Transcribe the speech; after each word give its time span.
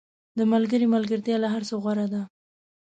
•د 0.37 0.39
ملګري 0.53 0.85
ملګرتیا 0.95 1.37
له 1.43 1.47
هر 1.53 1.63
څه 1.69 1.75
غوره 1.81 2.07
ده. 2.13 2.21